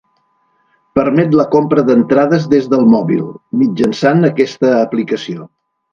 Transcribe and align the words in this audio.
Permet 0.99 1.35
la 1.41 1.45
compra 1.55 1.83
d'entrades 1.89 2.49
des 2.55 2.67
del 2.73 2.89
mòbil, 2.95 3.23
mitjançant 3.63 4.29
aquesta 4.31 4.73
aplicació. 4.79 5.47